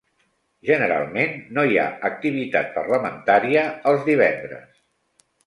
Generalment 0.69 1.35
no 1.57 1.65
hi 1.73 1.77
ha 1.81 1.85
activitat 2.09 2.73
parlamentària 2.79 3.67
els 3.93 4.03
divendres. 4.11 4.83